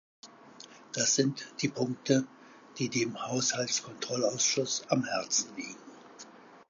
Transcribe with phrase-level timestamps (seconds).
[0.93, 2.25] Das sind die Punkte,
[2.79, 5.77] die dem Haushaltskontrollausschuss am Herzen liegen.